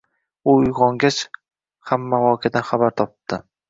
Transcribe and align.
U 0.53 0.55
uygʻongach 0.61 1.21
hamma 1.93 2.25
voqeadan 2.27 2.71
xabar 2.75 3.01
topibdi 3.01 3.45